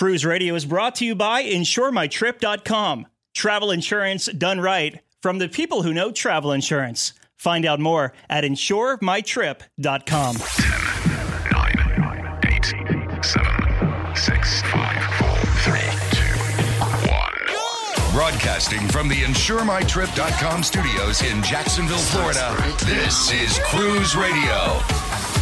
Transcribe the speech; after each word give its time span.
Cruise 0.00 0.24
Radio 0.24 0.54
is 0.54 0.64
brought 0.64 0.94
to 0.94 1.04
you 1.04 1.14
by 1.14 1.44
InsureMyTrip.com. 1.44 3.06
Travel 3.34 3.70
insurance 3.70 4.24
done 4.28 4.58
right 4.58 4.98
from 5.20 5.36
the 5.36 5.46
people 5.46 5.82
who 5.82 5.92
know 5.92 6.10
travel 6.10 6.52
insurance. 6.52 7.12
Find 7.36 7.66
out 7.66 7.80
more 7.80 8.14
at 8.30 8.42
InsureMyTrip.com. 8.42 10.36
10, 10.36 10.70
9, 11.52 12.40
8, 12.46 12.74
7, 13.22 14.16
6, 14.16 14.62
5, 14.62 15.04
4, 15.16 15.28
3, 15.64 15.80
2, 15.80 16.22
1. 18.06 18.12
Broadcasting 18.14 18.88
from 18.88 19.06
the 19.06 19.16
InsureMyTrip.com 19.16 20.62
studios 20.62 21.20
in 21.30 21.42
Jacksonville, 21.42 21.98
Florida, 21.98 22.56
this 22.86 23.30
is 23.32 23.60
Cruise 23.66 24.16
Radio. 24.16 24.80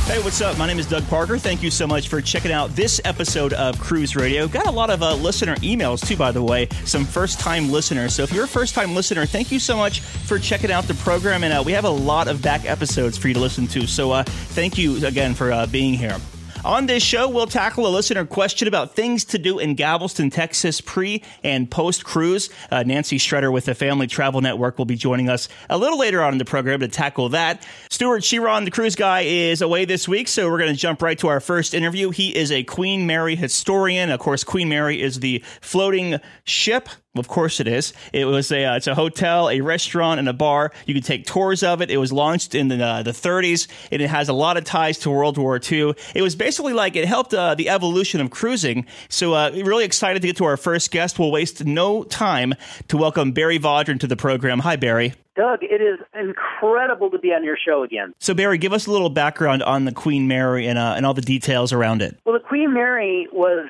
Hey, 0.08 0.20
what's 0.20 0.40
up? 0.40 0.56
My 0.56 0.66
name 0.66 0.78
is 0.78 0.86
Doug 0.86 1.06
Parker. 1.08 1.36
Thank 1.36 1.62
you 1.62 1.70
so 1.70 1.86
much 1.86 2.08
for 2.08 2.22
checking 2.22 2.50
out 2.50 2.70
this 2.70 2.98
episode 3.04 3.52
of 3.52 3.78
Cruise 3.78 4.16
Radio. 4.16 4.48
Got 4.48 4.66
a 4.66 4.70
lot 4.70 4.88
of 4.88 5.02
uh, 5.02 5.14
listener 5.16 5.54
emails 5.56 6.02
too, 6.04 6.16
by 6.16 6.32
the 6.32 6.42
way. 6.42 6.66
Some 6.86 7.04
first 7.04 7.38
time 7.40 7.70
listeners. 7.70 8.14
So 8.14 8.22
if 8.22 8.32
you're 8.32 8.46
a 8.46 8.48
first 8.48 8.74
time 8.74 8.94
listener, 8.94 9.26
thank 9.26 9.52
you 9.52 9.58
so 9.58 9.76
much 9.76 10.00
for 10.00 10.38
checking 10.38 10.72
out 10.72 10.84
the 10.84 10.94
program. 10.94 11.44
And 11.44 11.52
uh, 11.52 11.62
we 11.62 11.72
have 11.72 11.84
a 11.84 11.90
lot 11.90 12.26
of 12.26 12.40
back 12.40 12.64
episodes 12.64 13.18
for 13.18 13.28
you 13.28 13.34
to 13.34 13.40
listen 13.40 13.66
to. 13.66 13.86
So 13.86 14.12
uh, 14.12 14.22
thank 14.22 14.78
you 14.78 15.04
again 15.04 15.34
for 15.34 15.52
uh, 15.52 15.66
being 15.66 15.92
here. 15.92 16.16
On 16.64 16.86
this 16.86 17.04
show, 17.04 17.28
we'll 17.28 17.46
tackle 17.46 17.86
a 17.86 17.88
listener 17.88 18.24
question 18.26 18.66
about 18.66 18.96
things 18.96 19.24
to 19.26 19.38
do 19.38 19.60
in 19.60 19.74
Galveston, 19.74 20.28
Texas, 20.28 20.80
pre 20.80 21.22
and 21.44 21.70
post 21.70 22.04
cruise. 22.04 22.50
Uh, 22.70 22.82
Nancy 22.82 23.16
Schretter 23.16 23.52
with 23.52 23.66
the 23.66 23.76
Family 23.76 24.08
Travel 24.08 24.40
Network 24.40 24.76
will 24.76 24.84
be 24.84 24.96
joining 24.96 25.28
us 25.28 25.48
a 25.70 25.78
little 25.78 25.98
later 25.98 26.20
on 26.20 26.32
in 26.32 26.38
the 26.38 26.44
program 26.44 26.80
to 26.80 26.88
tackle 26.88 27.28
that. 27.30 27.64
Stewart 27.90 28.24
Chiron, 28.24 28.64
the 28.64 28.72
cruise 28.72 28.96
guy, 28.96 29.20
is 29.20 29.62
away 29.62 29.84
this 29.84 30.08
week, 30.08 30.26
so 30.26 30.50
we're 30.50 30.58
going 30.58 30.72
to 30.72 30.78
jump 30.78 31.00
right 31.00 31.18
to 31.20 31.28
our 31.28 31.40
first 31.40 31.74
interview. 31.74 32.10
He 32.10 32.34
is 32.34 32.50
a 32.50 32.64
Queen 32.64 33.06
Mary 33.06 33.36
historian. 33.36 34.10
Of 34.10 34.18
course, 34.18 34.42
Queen 34.42 34.68
Mary 34.68 35.00
is 35.00 35.20
the 35.20 35.44
floating 35.60 36.18
ship 36.44 36.88
of 37.18 37.28
course 37.28 37.60
it 37.60 37.68
is. 37.68 37.92
It 38.12 38.24
was 38.24 38.50
a 38.52 38.64
uh, 38.64 38.76
it's 38.76 38.86
a 38.86 38.94
hotel, 38.94 39.48
a 39.48 39.60
restaurant, 39.60 40.18
and 40.18 40.28
a 40.28 40.32
bar. 40.32 40.72
You 40.86 40.94
can 40.94 41.02
take 41.02 41.26
tours 41.26 41.62
of 41.62 41.80
it. 41.80 41.90
It 41.90 41.98
was 41.98 42.12
launched 42.12 42.54
in 42.54 42.68
the 42.68 42.84
uh, 42.84 43.02
the 43.02 43.12
30s, 43.12 43.68
and 43.90 44.02
it 44.02 44.08
has 44.08 44.28
a 44.28 44.32
lot 44.32 44.56
of 44.56 44.64
ties 44.64 44.98
to 44.98 45.10
World 45.10 45.38
War 45.38 45.60
II. 45.60 45.94
It 46.14 46.22
was 46.22 46.36
basically 46.36 46.72
like 46.72 46.96
it 46.96 47.06
helped 47.06 47.34
uh, 47.34 47.54
the 47.54 47.68
evolution 47.68 48.20
of 48.20 48.30
cruising. 48.30 48.86
So 49.08 49.34
uh, 49.34 49.50
really 49.54 49.84
excited 49.84 50.22
to 50.22 50.28
get 50.28 50.36
to 50.38 50.44
our 50.44 50.56
first 50.56 50.90
guest. 50.90 51.18
We'll 51.18 51.30
waste 51.30 51.64
no 51.64 52.04
time 52.04 52.54
to 52.88 52.96
welcome 52.96 53.32
Barry 53.32 53.58
Vaudrin 53.58 54.00
to 54.00 54.06
the 54.06 54.16
program. 54.16 54.60
Hi, 54.60 54.76
Barry. 54.76 55.14
Doug, 55.38 55.60
it 55.62 55.80
is 55.80 56.00
incredible 56.18 57.10
to 57.10 57.18
be 57.18 57.28
on 57.28 57.44
your 57.44 57.56
show 57.56 57.84
again. 57.84 58.12
So 58.18 58.34
Barry, 58.34 58.58
give 58.58 58.72
us 58.72 58.88
a 58.88 58.90
little 58.90 59.08
background 59.08 59.62
on 59.62 59.84
the 59.84 59.92
Queen 59.92 60.26
Mary 60.26 60.66
and 60.66 60.76
uh, 60.76 60.94
and 60.96 61.06
all 61.06 61.14
the 61.14 61.22
details 61.22 61.72
around 61.72 62.02
it. 62.02 62.18
Well, 62.24 62.32
the 62.36 62.44
Queen 62.44 62.74
Mary 62.74 63.28
was 63.32 63.68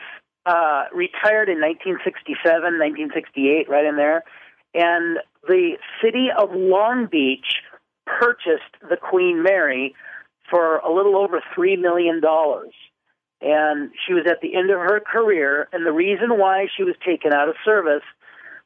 uh, 0.48 0.84
retired 0.94 1.50
in 1.50 1.60
1967, 1.60 2.40
1968, 2.40 3.68
right 3.68 3.84
in 3.84 3.96
there. 3.96 4.24
And 4.72 5.18
the 5.46 5.76
city 6.02 6.28
of 6.36 6.50
Long 6.52 7.06
Beach 7.06 7.60
purchased 8.06 8.72
the 8.80 8.96
Queen 8.96 9.42
Mary 9.42 9.94
for 10.50 10.78
a 10.78 10.90
little 10.90 11.16
over 11.16 11.42
$3 11.54 11.78
million. 11.78 12.22
And 13.42 13.90
she 14.06 14.14
was 14.14 14.24
at 14.26 14.40
the 14.40 14.56
end 14.56 14.70
of 14.70 14.78
her 14.78 15.00
career. 15.00 15.68
And 15.72 15.84
the 15.84 15.92
reason 15.92 16.38
why 16.38 16.68
she 16.74 16.82
was 16.82 16.94
taken 17.04 17.34
out 17.34 17.50
of 17.50 17.54
service 17.62 18.06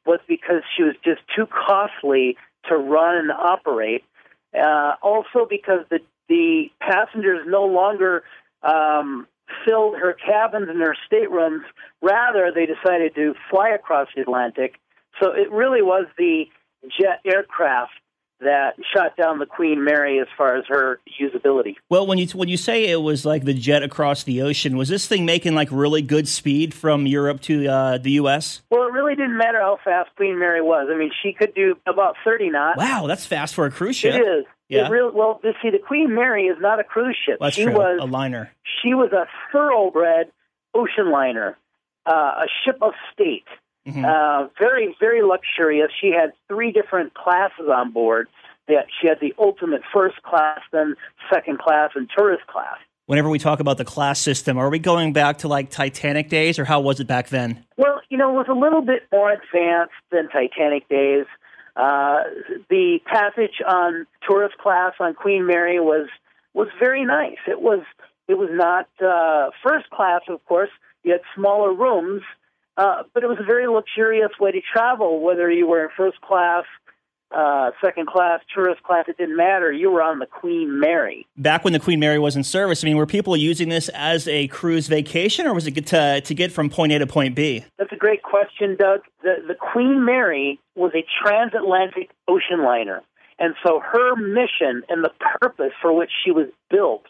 was 0.07 0.21
because 0.29 0.63
she 0.77 0.85
was 0.85 0.95
just 1.05 1.21
too 1.35 1.47
costly 1.47 2.37
to 2.69 2.77
run 2.77 3.17
and 3.17 3.33
operate. 3.33 4.05
Uh, 4.55 4.93
also, 5.03 5.47
because 5.51 5.85
the, 5.91 5.99
the 6.29 6.71
passengers 6.81 7.41
no 7.47 7.65
longer 7.65 8.23
um, 8.63 9.27
filled 9.67 9.97
her 9.97 10.15
cabins 10.15 10.69
and 10.69 10.81
her 10.81 10.97
staterooms. 11.07 11.63
Rather, 12.01 12.51
they 12.55 12.67
decided 12.67 13.15
to 13.15 13.35
fly 13.51 13.71
across 13.71 14.09
the 14.15 14.23
Atlantic. 14.23 14.75
So 15.21 15.33
it 15.33 15.51
really 15.51 15.83
was 15.83 16.07
the 16.17 16.45
jet 16.99 17.21
aircraft 17.25 17.93
that 18.43 18.75
shot 18.95 19.17
down 19.17 19.39
the 19.39 19.47
Queen 19.47 19.85
Mary 19.85 20.21
as 20.21 20.27
far 20.37 20.57
as 20.57 20.65
her 20.69 21.01
usability. 21.21 21.77
Well, 21.89 22.07
when 22.07 22.19
you 22.19 22.27
when 22.29 22.49
you 22.49 22.57
say 22.57 22.87
it 22.87 23.01
was 23.01 23.25
like 23.25 23.45
the 23.45 23.55
jet 23.55 23.83
across 23.83 24.25
the 24.25 24.43
ocean, 24.43 24.77
was 24.77 24.89
this 24.89 25.07
thing 25.07 25.25
making 25.25 25.55
like 25.55 25.69
really 25.71 26.03
good 26.03 26.29
speed 26.29 26.75
from 26.75 27.07
Europe 27.07 27.41
to 27.43 27.67
uh, 27.69 27.99
the 27.99 28.13
U.S.? 28.13 28.63
Well, 28.71 28.87
it 28.87 28.93
really 28.93 29.15
didn't 29.15 29.37
matter 29.37 29.61
how 29.61 29.79
fast 29.85 30.11
Queen 30.17 30.39
Mary 30.39 30.61
was. 30.61 30.89
I 30.93 30.99
mean, 30.99 31.11
she 31.23 31.33
could 31.33 31.55
do 31.55 31.77
about 31.87 32.17
thirty 32.25 32.51
knots. 32.51 32.79
Wow, 32.79 33.07
that's 33.07 33.27
fast 33.27 33.55
for 33.55 33.67
a 33.67 33.71
cruise 33.71 33.97
ship. 33.97 34.15
It 34.15 34.21
is. 34.21 34.45
Yeah. 34.73 34.87
It 34.87 34.91
really, 34.91 35.13
well, 35.15 35.39
you 35.45 35.53
see, 35.61 35.71
the 35.71 35.79
Queen 35.79 36.15
Mary 36.15 36.47
is 36.47 36.57
not 36.61 36.81
a 36.81 36.85
cruise 36.85 37.17
ship. 37.25 37.39
Well, 37.41 37.49
that's 37.49 37.57
she 37.57 37.65
true. 37.65 37.75
was 37.75 37.99
a 38.01 38.07
liner. 38.07 38.51
she 38.83 38.95
was 38.95 39.13
a 39.13 39.27
thoroughbred 39.53 40.33
ocean 40.75 41.11
liner, 41.11 41.59
uh, 42.07 42.45
a 42.45 42.47
ship 42.65 42.79
of 42.81 42.95
state. 43.13 43.45
Mhm. 43.87 44.05
Uh, 44.05 44.49
very, 44.59 44.97
very 44.99 45.23
luxurious. 45.23 45.91
She 46.01 46.11
had 46.11 46.33
three 46.49 46.73
different 46.73 47.15
classes 47.15 47.69
on 47.69 47.91
board. 47.91 48.29
That 48.69 48.87
she 48.99 49.09
had 49.09 49.19
the 49.21 49.35
ultimate 49.39 49.83
first 49.93 50.23
class, 50.23 50.61
then 50.71 50.95
second 51.31 51.59
class, 51.59 51.91
and 51.97 52.09
tourist 52.17 52.47
class. 52.47 52.79
Whenever 53.07 53.29
we 53.29 53.41
talk 53.41 53.59
about 53.59 53.77
the 53.77 53.85
class 53.85 54.21
system, 54.21 54.57
are 54.57 54.71
we 54.71 54.79
going 54.79 55.13
back 55.13 55.39
to 55.39 55.49
like 55.49 55.69
Titanic 55.69 56.29
days, 56.29 56.61
or 56.61 56.65
how 56.65 56.81
was 56.81 57.01
it 57.01 57.09
back 57.09 57.29
then? 57.29 57.65
Well, 57.77 58.01
you 58.09 58.17
know, 58.17 58.31
it 58.31 58.35
was 58.35 58.47
a 58.49 58.55
little 58.55 58.81
bit 58.81 59.03
more 59.13 59.33
advanced 59.33 59.93
than 60.13 60.29
Titanic 60.29 60.89
days. 60.89 61.27
Uh, 61.75 62.23
the 62.69 62.99
passage 63.07 63.63
on 63.67 64.07
tourist 64.29 64.59
class 64.59 64.93
on 65.01 65.15
Queen 65.15 65.47
Mary 65.47 65.81
was 65.81 66.09
was 66.55 66.69
very 66.79 67.05
nice. 67.05 67.39
It 67.49 67.61
was 67.61 67.81
it 68.29 68.35
was 68.35 68.51
not 68.53 68.89
uh, 69.05 69.51
first 69.67 69.89
class, 69.91 70.21
of 70.29 70.45
course. 70.47 70.71
You 71.03 71.13
had 71.13 71.23
smaller 71.35 71.73
rooms, 71.73 72.23
uh, 72.77 73.03
but 73.15 73.23
it 73.23 73.27
was 73.27 73.39
a 73.41 73.45
very 73.45 73.67
luxurious 73.67 74.33
way 74.39 74.53
to 74.53 74.61
travel. 74.61 75.21
Whether 75.21 75.51
you 75.51 75.67
were 75.67 75.85
in 75.85 75.89
first 75.97 76.21
class, 76.21 76.65
uh, 77.35 77.71
second 77.81 78.07
class, 78.07 78.41
tourist 78.55 78.83
class, 78.83 79.05
it 79.09 79.17
didn't 79.17 79.37
matter. 79.37 79.73
You 79.73 79.91
were 79.91 80.03
on 80.03 80.19
the 80.19 80.27
Queen 80.27 80.79
Mary. 80.81 81.27
Back 81.37 81.65
when 81.65 81.73
the 81.73 81.81
Queen 81.81 82.01
Mary 82.01 82.19
was 82.19 82.37
in 82.37 82.45
service, 82.45 82.85
I 82.85 82.87
mean, 82.87 82.97
were 82.97 83.07
people 83.07 83.37
using 83.37 83.69
this 83.69 83.89
as 83.91 84.29
a 84.29 84.49
cruise 84.49 84.87
vacation, 84.89 85.47
or 85.47 85.55
was 85.55 85.67
it 85.67 85.87
to 85.87 86.21
to 86.21 86.35
get 86.35 86.53
from 86.53 86.71
point 86.71 86.93
A 86.93 86.99
to 86.99 87.07
point 87.07 87.35
B? 87.35 87.65
That's 87.79 87.93
a 87.93 87.97
great 87.97 88.23
question, 88.23 88.77
Doug. 88.79 89.01
The, 89.23 89.37
the 89.47 89.55
Queen 89.55 90.05
Mary 90.05 90.61
was 90.75 90.93
a 90.95 91.05
transatlantic 91.23 92.11
ocean 92.29 92.63
liner. 92.65 93.03
And 93.39 93.55
so 93.67 93.81
her 93.81 94.15
mission 94.15 94.83
and 94.89 95.03
the 95.03 95.11
purpose 95.41 95.73
for 95.81 95.93
which 95.93 96.11
she 96.25 96.31
was 96.31 96.47
built 96.71 97.03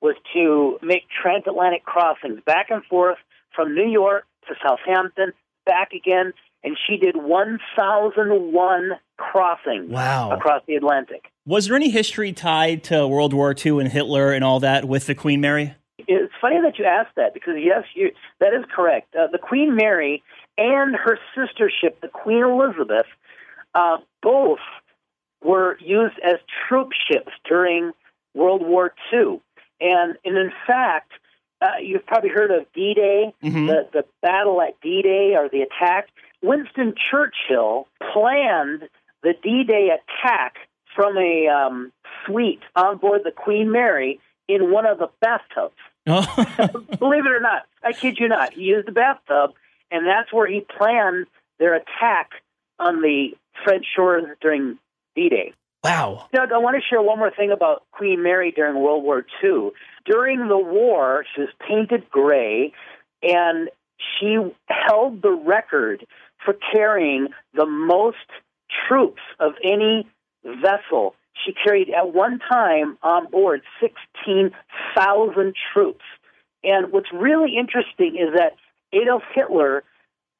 was 0.00 0.16
to 0.32 0.78
make 0.82 1.02
transatlantic 1.22 1.84
crossings 1.84 2.40
back 2.46 2.70
and 2.70 2.82
forth 2.84 3.18
from 3.54 3.74
New 3.74 3.88
York 3.88 4.24
to 4.48 4.54
Southampton, 4.62 5.32
back 5.66 5.92
again. 5.92 6.32
And 6.64 6.76
she 6.88 6.96
did 6.96 7.14
1,001 7.16 8.90
crossings 9.18 9.90
Wow. 9.90 10.30
across 10.32 10.62
the 10.66 10.74
Atlantic. 10.76 11.30
Was 11.46 11.66
there 11.66 11.76
any 11.76 11.90
history 11.90 12.32
tied 12.32 12.82
to 12.84 13.06
World 13.06 13.32
War 13.34 13.54
II 13.54 13.80
and 13.80 13.88
Hitler 13.92 14.32
and 14.32 14.42
all 14.42 14.60
that 14.60 14.86
with 14.86 15.06
the 15.06 15.14
Queen 15.14 15.40
Mary? 15.40 15.74
It's 15.98 16.32
funny 16.40 16.60
that 16.62 16.78
you 16.78 16.84
asked 16.84 17.14
that 17.16 17.34
because 17.34 17.54
yes, 17.58 17.84
you, 17.94 18.12
that 18.40 18.52
is 18.54 18.64
correct. 18.74 19.14
Uh, 19.14 19.26
the 19.30 19.38
Queen 19.38 19.76
Mary 19.76 20.22
and 20.58 20.96
her 20.96 21.18
sister 21.34 21.70
ship, 21.70 22.00
the 22.00 22.08
Queen 22.08 22.42
Elizabeth, 22.42 23.06
uh, 23.74 23.98
both 24.22 24.58
were 25.42 25.76
used 25.80 26.18
as 26.24 26.36
troop 26.68 26.90
ships 27.10 27.32
during 27.46 27.92
World 28.34 28.62
War 28.66 28.92
II, 29.12 29.40
and 29.80 30.16
and 30.24 30.36
in 30.36 30.50
fact, 30.66 31.12
uh, 31.60 31.76
you've 31.80 32.04
probably 32.06 32.30
heard 32.30 32.50
of 32.50 32.66
D-Day, 32.74 33.32
Mhm. 33.42 33.66
the 33.68 33.88
the 33.92 34.04
battle 34.22 34.60
at 34.62 34.80
D-Day 34.80 35.36
or 35.36 35.48
the 35.48 35.62
attack. 35.62 36.08
Winston 36.44 36.94
Churchill 37.10 37.88
planned 38.12 38.88
the 39.22 39.32
D-Day 39.42 39.88
attack 39.90 40.56
from 40.94 41.16
a 41.16 41.48
um, 41.48 41.92
suite 42.24 42.60
on 42.76 42.98
board 42.98 43.22
the 43.24 43.30
Queen 43.32 43.72
Mary 43.72 44.20
in 44.48 44.70
one 44.70 44.86
of 44.86 44.98
the 44.98 45.08
bathtubs. 45.20 45.74
Oh, 46.06 46.20
Believe 46.98 47.24
it 47.24 47.32
or 47.32 47.40
not, 47.40 47.62
I 47.82 47.94
kid 47.94 48.18
you 48.18 48.28
not. 48.28 48.52
He 48.52 48.64
used 48.64 48.86
the 48.86 48.92
bathtub, 48.92 49.52
and 49.90 50.06
that's 50.06 50.30
where 50.30 50.46
he 50.46 50.60
planned 50.60 51.26
their 51.58 51.74
attack 51.74 52.28
on 52.78 53.00
the 53.00 53.30
French 53.64 53.86
shores 53.96 54.24
during 54.42 54.78
D-Day. 55.16 55.54
wow. 55.82 56.26
Doug, 56.34 56.52
I 56.52 56.58
want 56.58 56.76
to 56.76 56.82
share 56.86 57.00
one 57.00 57.18
more 57.18 57.30
thing 57.30 57.50
about 57.52 57.84
Queen 57.90 58.22
Mary 58.22 58.50
during 58.50 58.82
World 58.82 59.02
War 59.02 59.24
II. 59.42 59.70
During 60.04 60.46
the 60.48 60.58
war, 60.58 61.24
she 61.34 61.40
was 61.40 61.50
painted 61.66 62.10
gray, 62.10 62.74
and 63.22 63.70
she 64.20 64.36
held 64.68 65.22
the 65.22 65.30
record 65.32 66.06
for 66.44 66.54
carrying 66.72 67.28
the 67.54 67.66
most 67.66 68.16
troops 68.88 69.22
of 69.40 69.54
any 69.62 70.06
vessel. 70.44 71.14
She 71.44 71.52
carried 71.52 71.90
at 71.90 72.12
one 72.12 72.38
time 72.38 72.96
on 73.02 73.28
board 73.30 73.62
16,000 73.80 75.54
troops. 75.72 76.04
And 76.62 76.92
what's 76.92 77.12
really 77.12 77.56
interesting 77.56 78.14
is 78.16 78.34
that 78.36 78.52
Adolf 78.92 79.24
Hitler 79.34 79.82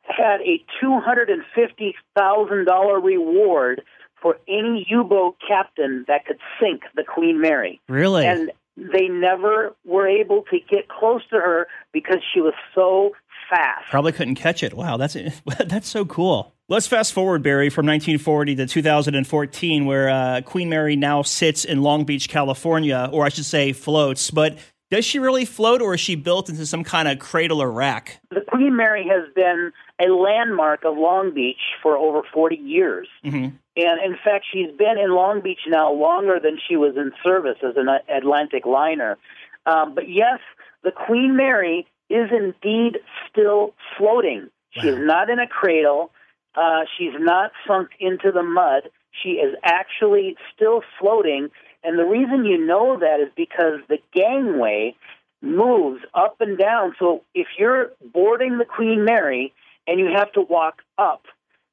had 0.03 0.41
a 0.43 0.63
$250,000 0.83 3.03
reward 3.03 3.83
for 4.21 4.37
any 4.49 4.87
U 4.89 5.05
boat 5.05 5.37
captain 5.47 6.05
that 6.09 6.27
could 6.27 6.41
sink 6.61 6.83
the 6.95 7.05
Queen 7.05 7.41
Mary. 7.41 7.81
Really? 7.89 8.27
And 8.27 8.51
they 8.77 9.09
never 9.09 9.75
were 9.85 10.09
able 10.09 10.43
to 10.51 10.59
get 10.59 10.89
close 10.89 11.23
to 11.31 11.37
her 11.37 11.69
because 11.93 12.19
she 12.33 12.41
was 12.41 12.55
so 12.75 13.13
fast. 13.49 13.91
Probably 13.91 14.13
couldn't 14.13 14.37
catch 14.37 14.63
it. 14.63 14.75
Wow, 14.75 14.97
that's 14.97 15.17
that's 15.67 15.89
so 15.89 16.05
cool. 16.05 16.53
Let's 16.69 16.87
fast 16.87 17.13
forward, 17.13 17.43
Barry, 17.43 17.69
from 17.69 17.85
1940 17.87 18.57
to 18.57 18.67
2014, 18.67 19.85
where 19.85 20.09
uh, 20.09 20.41
Queen 20.43 20.71
Mary 20.71 20.97
now 20.97 21.21
sits 21.21 21.67
in 21.67 21.83
Long 21.83 22.05
Beach, 22.05 22.29
California, 22.29 23.11
or 23.13 23.27
I 23.27 23.29
should 23.29 23.45
say 23.45 23.75
floats. 23.75 24.31
But 24.31 24.57
does 24.91 25.05
she 25.05 25.19
really 25.19 25.45
float, 25.45 25.83
or 25.83 25.95
is 25.95 26.01
she 26.01 26.15
built 26.15 26.49
into 26.49 26.65
some 26.65 26.83
kind 26.83 27.07
of 27.07 27.19
cradle 27.19 27.61
or 27.61 27.71
rack? 27.71 28.21
The 28.31 28.41
Queen 28.49 28.77
Mary 28.77 29.07
has 29.09 29.31
been 29.35 29.73
a 30.01 30.09
landmark 30.11 30.85
of 30.85 30.97
Long 30.97 31.35
Beach 31.35 31.61
for 31.83 31.99
over 31.99 32.23
40 32.33 32.57
years. 32.57 33.09
Mm-hmm. 33.25 33.57
And 33.77 34.03
in 34.05 34.17
fact, 34.25 34.47
she's 34.53 34.71
been 34.79 34.99
in 34.99 35.15
Long 35.15 35.41
Beach 35.43 35.61
now 35.67 35.93
longer 35.93 36.39
than 36.43 36.59
she 36.69 36.77
was 36.77 36.97
in 36.97 37.13
service 37.23 37.59
as 37.63 37.75
an 37.77 37.89
Atlantic 38.09 38.67
liner. 38.67 39.19
Um, 39.67 39.95
but 39.95 40.09
yes, 40.09 40.39
the 40.83 40.93
Queen 40.93 41.37
Mary 41.37 41.87
is 42.11 42.31
indeed 42.31 42.99
still 43.31 43.75
floating. 43.97 44.49
She 44.71 44.87
wow. 44.87 44.95
is 44.95 44.99
not 45.01 45.31
in 45.31 45.39
a 45.39 45.47
cradle. 45.47 46.11
Uh, 46.55 46.83
she's 46.97 47.15
not 47.19 47.53
sunk 47.67 47.91
into 47.99 48.31
the 48.31 48.43
mud. 48.43 48.91
She 49.23 49.31
is 49.31 49.55
actually 49.63 50.37
still 50.55 50.83
floating. 51.01 51.51
And 51.83 51.99
the 51.99 52.05
reason 52.05 52.45
you 52.45 52.65
know 52.65 52.99
that 52.99 53.21
is 53.21 53.29
because 53.37 53.81
the 53.89 53.99
gangway 54.13 54.97
moves 55.43 56.03
up 56.15 56.41
and 56.41 56.57
down. 56.59 56.95
So 56.99 57.23
if 57.35 57.47
you're 57.59 57.91
boarding 58.13 58.59
the 58.59 58.65
Queen 58.65 59.05
Mary 59.05 59.53
and 59.87 60.01
you 60.01 60.09
have 60.15 60.33
to 60.33 60.41
walk 60.41 60.83
up, 60.97 61.25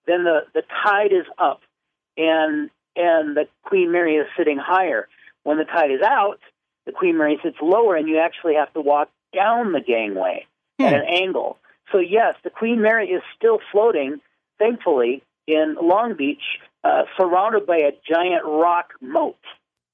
then 0.07 0.23
the, 0.23 0.41
the 0.53 0.63
tide 0.83 1.13
is 1.13 1.25
up 1.37 1.61
and 2.17 2.69
and 2.95 3.37
the 3.37 3.47
Queen 3.63 3.91
Mary 3.91 4.15
is 4.15 4.27
sitting 4.37 4.57
higher. 4.57 5.07
When 5.43 5.57
the 5.57 5.63
tide 5.63 5.91
is 5.91 6.01
out, 6.01 6.39
the 6.85 6.91
Queen 6.91 7.17
Mary 7.17 7.39
sits 7.43 7.57
lower, 7.61 7.95
and 7.95 8.07
you 8.07 8.19
actually 8.19 8.55
have 8.55 8.73
to 8.73 8.81
walk 8.81 9.09
down 9.33 9.71
the 9.71 9.81
gangway 9.81 10.45
hmm. 10.79 10.85
at 10.85 10.93
an 10.93 11.05
angle. 11.07 11.57
So 11.91 11.99
yes, 11.99 12.35
the 12.43 12.49
Queen 12.49 12.81
Mary 12.81 13.09
is 13.09 13.21
still 13.35 13.59
floating, 13.71 14.21
thankfully, 14.59 15.23
in 15.47 15.75
Long 15.81 16.15
Beach, 16.15 16.41
uh, 16.83 17.03
surrounded 17.17 17.65
by 17.65 17.77
a 17.77 17.91
giant 18.07 18.45
rock 18.45 18.93
moat. 19.01 19.37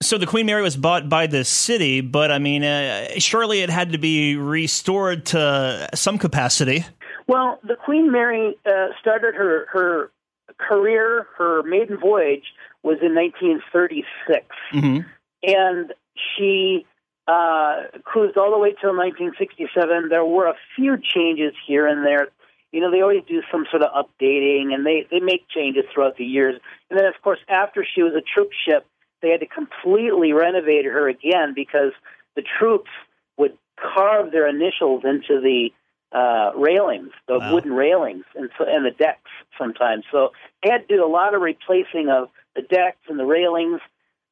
So 0.02 0.20
the 0.20 0.28
Queen 0.28 0.46
Mary 0.46 0.62
was 0.62 0.78
bought 0.78 1.10
by 1.10 1.26
the 1.26 1.44
city, 1.44 2.02
but 2.02 2.32
I 2.32 2.38
mean, 2.38 2.64
uh, 2.64 3.08
surely 3.18 3.62
it 3.62 3.70
had 3.72 3.94
to 3.94 3.98
be 3.98 4.36
restored 4.36 5.26
to 5.28 5.90
some 5.96 6.20
capacity. 6.20 6.86
Well, 7.26 7.60
the 7.64 7.76
Queen 7.76 8.12
Mary 8.12 8.56
uh, 8.66 8.88
started 9.02 9.34
her 9.34 9.66
her 9.72 10.12
career, 10.58 11.28
her 11.38 11.64
maiden 11.64 11.98
voyage 12.00 12.46
was 12.84 12.98
in 13.02 13.16
1936, 13.16 14.46
mm-hmm. 14.74 15.08
and 15.44 15.94
she 16.16 16.86
uh, 17.28 17.84
cruised 18.04 18.38
all 18.38 18.52
the 18.52 18.58
way 18.58 18.74
till 18.80 18.96
1967. 18.96 20.10
There 20.10 20.26
were 20.26 20.48
a 20.48 20.56
few 20.76 20.98
changes 20.98 21.54
here 21.66 21.88
and 21.88 22.06
there. 22.06 22.30
You 22.72 22.82
know, 22.82 22.92
they 22.92 23.02
always 23.02 23.24
do 23.28 23.42
some 23.52 23.66
sort 23.70 23.84
of 23.84 23.92
updating, 23.92 24.74
and 24.74 24.86
they 24.86 25.08
they 25.10 25.20
make 25.20 25.48
changes 25.50 25.84
throughout 25.94 26.18
the 26.18 26.26
years. 26.26 26.60
And 26.90 27.00
then, 27.00 27.06
of 27.06 27.16
course, 27.22 27.40
after 27.48 27.86
she 27.86 28.04
was 28.04 28.14
a 28.14 28.22
troop 28.22 28.50
ship, 28.68 28.86
they 29.22 29.30
had 29.30 29.40
to 29.40 29.48
completely 29.48 30.34
renovate 30.34 30.86
her 30.86 31.08
again 31.08 31.54
because 31.56 31.92
the 32.36 32.44
troops 32.44 32.92
would 33.38 33.58
carve 33.78 34.32
their 34.32 34.48
initials 34.48 35.04
into 35.04 35.42
the 35.42 35.70
uh, 36.12 36.52
railings, 36.56 37.12
the 37.28 37.40
wow. 37.40 37.54
wooden 37.54 37.74
railings, 37.74 38.24
and 38.36 38.50
so 38.58 38.66
and 38.68 38.86
the 38.86 38.92
decks 38.92 39.30
sometimes. 39.58 40.06
So 40.12 40.32
they 40.64 40.72
had 40.72 40.88
to 40.88 40.98
do 40.98 41.06
a 41.06 41.08
lot 41.08 41.34
of 41.34 41.42
replacing 41.42 42.10
of 42.10 42.30
the 42.56 42.62
decks 42.62 43.00
and 43.10 43.20
the 43.20 43.26
railings. 43.26 43.82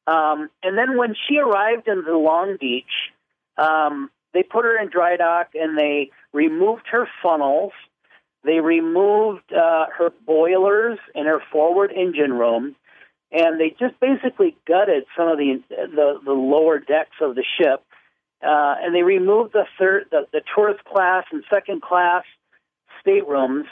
Um, 0.06 0.50
and 0.62 0.78
then 0.78 0.96
when 0.96 1.14
she 1.28 1.38
arrived 1.38 1.88
in 1.88 2.04
the 2.04 2.16
Long 2.16 2.56
Beach, 2.60 2.84
um, 3.58 4.10
they 4.32 4.42
put 4.42 4.64
her 4.64 4.80
in 4.80 4.88
dry 4.88 5.16
dock 5.16 5.50
and 5.54 5.78
they 5.78 6.10
removed 6.32 6.84
her 6.90 7.08
funnels. 7.22 7.72
They 8.44 8.60
removed 8.60 9.52
uh, 9.52 9.86
her 9.96 10.10
boilers 10.24 10.98
and 11.14 11.26
her 11.26 11.40
forward 11.50 11.90
engine 11.90 12.32
room, 12.32 12.76
and 13.32 13.58
they 13.58 13.70
just 13.70 13.98
basically 13.98 14.56
gutted 14.68 15.04
some 15.16 15.28
of 15.28 15.38
the 15.38 15.62
the, 15.68 16.20
the 16.24 16.32
lower 16.32 16.78
decks 16.78 17.16
of 17.20 17.34
the 17.34 17.44
ship. 17.58 17.82
Uh, 18.42 18.74
and 18.80 18.94
they 18.94 19.02
removed 19.02 19.54
the 19.54 19.64
third, 19.78 20.04
the, 20.10 20.26
the 20.32 20.42
tourist 20.54 20.84
class 20.84 21.24
and 21.32 21.42
second 21.50 21.80
class 21.82 22.22
staterooms, 23.00 23.66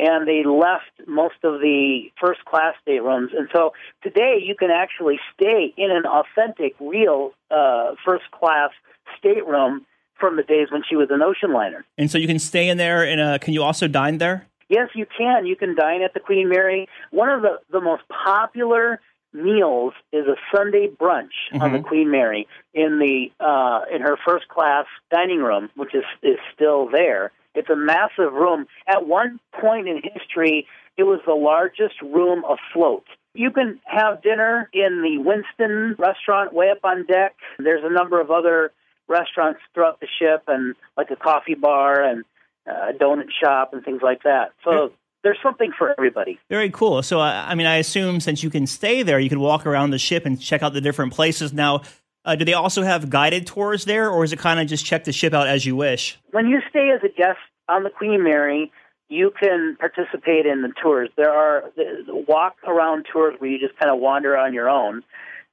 and 0.00 0.26
they 0.26 0.42
left 0.44 0.90
most 1.06 1.36
of 1.44 1.60
the 1.60 2.10
first 2.18 2.44
class 2.46 2.74
staterooms. 2.82 3.30
And 3.36 3.48
so 3.52 3.74
today 4.02 4.42
you 4.42 4.54
can 4.54 4.70
actually 4.70 5.20
stay 5.34 5.74
in 5.76 5.90
an 5.90 6.04
authentic, 6.06 6.74
real 6.80 7.32
uh, 7.50 7.92
first 8.04 8.30
class 8.30 8.70
stateroom 9.18 9.84
from 10.18 10.36
the 10.36 10.42
days 10.42 10.68
when 10.70 10.82
she 10.88 10.96
was 10.96 11.08
an 11.10 11.22
ocean 11.22 11.52
liner. 11.52 11.84
And 11.98 12.10
so 12.10 12.16
you 12.16 12.26
can 12.26 12.38
stay 12.38 12.68
in 12.68 12.78
there, 12.78 13.04
and 13.04 13.20
uh, 13.20 13.38
can 13.38 13.52
you 13.52 13.62
also 13.62 13.88
dine 13.88 14.18
there? 14.18 14.46
Yes, 14.68 14.88
you 14.94 15.04
can. 15.04 15.46
You 15.46 15.56
can 15.56 15.74
dine 15.74 16.02
at 16.02 16.14
the 16.14 16.20
Queen 16.20 16.48
Mary. 16.48 16.88
One 17.10 17.28
of 17.28 17.42
the, 17.42 17.58
the 17.70 17.80
most 17.80 18.02
popular 18.08 19.00
meals 19.32 19.92
is 20.12 20.26
a 20.26 20.36
Sunday 20.54 20.88
brunch 20.88 21.30
mm-hmm. 21.52 21.62
on 21.62 21.72
the 21.72 21.78
mm-hmm. 21.78 21.88
Queen 21.88 22.10
Mary 22.10 22.46
in 22.72 22.98
the 22.98 23.30
uh, 23.44 23.82
in 23.94 24.00
her 24.00 24.16
first 24.24 24.48
class 24.48 24.86
dining 25.10 25.40
room, 25.40 25.70
which 25.74 25.94
is 25.94 26.04
is 26.22 26.38
still 26.54 26.88
there. 26.88 27.32
It's 27.54 27.70
a 27.70 27.76
massive 27.76 28.32
room. 28.32 28.66
At 28.86 29.06
one 29.06 29.40
point 29.60 29.88
in 29.88 30.00
history, 30.02 30.66
it 30.96 31.04
was 31.04 31.20
the 31.26 31.34
largest 31.34 32.00
room 32.02 32.44
afloat. 32.44 33.04
You 33.34 33.50
can 33.50 33.80
have 33.84 34.22
dinner 34.22 34.68
in 34.72 35.02
the 35.02 35.18
Winston 35.18 35.94
restaurant 35.98 36.52
way 36.52 36.70
up 36.70 36.84
on 36.84 37.06
deck. 37.06 37.34
There's 37.58 37.84
a 37.84 37.92
number 37.92 38.20
of 38.20 38.30
other 38.30 38.72
restaurants 39.08 39.60
throughout 39.74 40.00
the 40.00 40.08
ship, 40.18 40.44
and 40.46 40.74
like 40.96 41.10
a 41.10 41.16
coffee 41.16 41.54
bar 41.54 42.02
and 42.02 42.24
a 42.66 42.92
donut 42.92 43.30
shop 43.42 43.72
and 43.72 43.84
things 43.84 44.00
like 44.02 44.22
that. 44.22 44.52
So 44.64 44.92
there's 45.22 45.38
something 45.42 45.72
for 45.76 45.90
everybody. 45.90 46.38
Very 46.48 46.70
cool. 46.70 47.02
So, 47.02 47.20
uh, 47.20 47.44
I 47.46 47.54
mean, 47.54 47.66
I 47.66 47.76
assume 47.76 48.20
since 48.20 48.42
you 48.42 48.50
can 48.50 48.66
stay 48.66 49.02
there, 49.02 49.18
you 49.18 49.28
can 49.28 49.40
walk 49.40 49.66
around 49.66 49.90
the 49.90 49.98
ship 49.98 50.26
and 50.26 50.40
check 50.40 50.62
out 50.62 50.72
the 50.72 50.80
different 50.80 51.12
places. 51.12 51.52
Now, 51.52 51.82
uh, 52.24 52.36
do 52.36 52.44
they 52.44 52.52
also 52.52 52.82
have 52.82 53.10
guided 53.10 53.46
tours 53.46 53.84
there, 53.84 54.10
or 54.10 54.24
is 54.24 54.32
it 54.32 54.38
kind 54.38 54.60
of 54.60 54.66
just 54.66 54.84
check 54.84 55.04
the 55.04 55.12
ship 55.12 55.32
out 55.32 55.46
as 55.46 55.64
you 55.64 55.74
wish? 55.74 56.18
When 56.32 56.48
you 56.48 56.60
stay 56.68 56.90
as 56.90 57.02
a 57.02 57.08
guest 57.08 57.38
on 57.68 57.84
the 57.84 57.90
Queen 57.90 58.22
Mary, 58.22 58.70
you 59.08 59.32
can 59.38 59.76
participate 59.78 60.46
in 60.46 60.62
the 60.62 60.72
tours. 60.82 61.10
There 61.16 61.32
are 61.32 61.64
walk 62.08 62.56
around 62.66 63.06
tours 63.12 63.34
where 63.38 63.50
you 63.50 63.58
just 63.58 63.78
kind 63.78 63.92
of 63.92 63.98
wander 63.98 64.36
on 64.36 64.54
your 64.54 64.68
own. 64.68 65.02